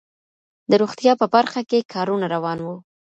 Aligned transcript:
د 0.69 0.71
روغتيا 0.81 1.13
په 1.21 1.25
برخه 1.35 1.61
کي 1.69 1.79
کارونه 1.93 2.25
روان 2.35 2.57
وو. 2.61 2.75